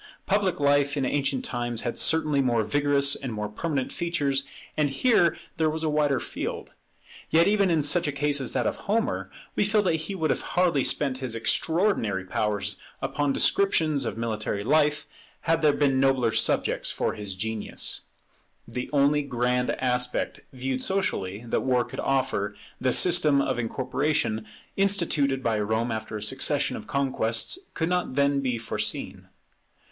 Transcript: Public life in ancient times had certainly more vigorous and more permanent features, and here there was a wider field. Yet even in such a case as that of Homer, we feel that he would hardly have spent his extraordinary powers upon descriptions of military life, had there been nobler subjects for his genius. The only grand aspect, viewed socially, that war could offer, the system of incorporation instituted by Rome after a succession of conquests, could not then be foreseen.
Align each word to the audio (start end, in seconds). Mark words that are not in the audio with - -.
Public 0.25 0.59
life 0.59 0.97
in 0.97 1.05
ancient 1.05 1.45
times 1.45 1.81
had 1.81 1.95
certainly 1.95 2.41
more 2.41 2.63
vigorous 2.63 3.15
and 3.15 3.31
more 3.31 3.47
permanent 3.47 3.91
features, 3.91 4.45
and 4.75 4.89
here 4.89 5.37
there 5.57 5.69
was 5.69 5.83
a 5.83 5.89
wider 5.91 6.19
field. 6.19 6.71
Yet 7.29 7.47
even 7.47 7.69
in 7.69 7.83
such 7.83 8.07
a 8.07 8.11
case 8.11 8.41
as 8.41 8.53
that 8.53 8.65
of 8.65 8.77
Homer, 8.77 9.29
we 9.55 9.63
feel 9.63 9.83
that 9.83 9.97
he 10.07 10.15
would 10.15 10.35
hardly 10.35 10.81
have 10.81 10.87
spent 10.87 11.19
his 11.19 11.35
extraordinary 11.35 12.25
powers 12.25 12.77
upon 12.99 13.31
descriptions 13.31 14.03
of 14.03 14.17
military 14.17 14.63
life, 14.63 15.05
had 15.41 15.61
there 15.61 15.71
been 15.71 15.99
nobler 15.99 16.31
subjects 16.31 16.89
for 16.89 17.13
his 17.13 17.35
genius. 17.35 18.01
The 18.67 18.89
only 18.91 19.21
grand 19.21 19.69
aspect, 19.69 20.39
viewed 20.51 20.81
socially, 20.81 21.45
that 21.47 21.61
war 21.61 21.85
could 21.85 21.99
offer, 21.99 22.55
the 22.79 22.91
system 22.91 23.39
of 23.39 23.59
incorporation 23.59 24.47
instituted 24.75 25.43
by 25.43 25.59
Rome 25.59 25.91
after 25.91 26.17
a 26.17 26.23
succession 26.23 26.75
of 26.75 26.87
conquests, 26.87 27.59
could 27.75 27.87
not 27.89 28.15
then 28.15 28.39
be 28.39 28.57
foreseen. 28.57 29.27